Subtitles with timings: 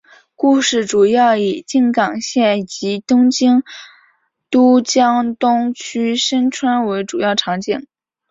[0.35, 3.61] 故事主要以静冈县及东京
[4.49, 7.85] 都江东区深川为主要场景。